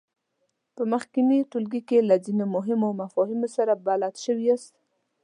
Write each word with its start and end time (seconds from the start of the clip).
په 0.75 0.83
مخکېني 0.91 1.39
ټولګي 1.51 1.81
کې 1.89 1.99
له 2.09 2.15
ځینو 2.25 2.45
مهمو 2.55 2.89
مفاهیمو 3.01 3.47
سره 3.55 3.73
بلد 3.85 4.15
شوي 4.23 4.45
یاست. 4.49 4.73